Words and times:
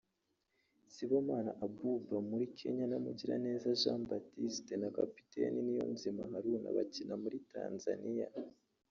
Sibomana 0.93 1.51
Abuba 1.65 2.15
muri 2.29 2.45
Kenya 2.57 2.85
na 2.91 2.97
Mugiraneza 3.03 3.77
Jean 3.81 4.01
Baptiste 4.11 4.73
na 4.81 4.89
kapiteni 4.97 5.57
Niyonzima 5.65 6.21
Haruna 6.31 6.69
bakina 6.77 7.13
muri 7.23 7.37
Tanzania 7.53 8.27